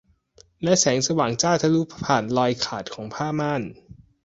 [0.63, 3.61] และแสงสว่างจ้าทะลุผ่านรอยขาดของผ้าม่าน